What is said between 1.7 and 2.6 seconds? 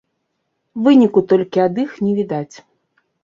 іх не відаць.